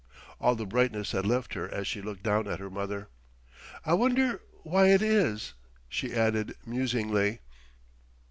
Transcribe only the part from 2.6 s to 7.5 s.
mother. "I wonder why it is?" she added musingly.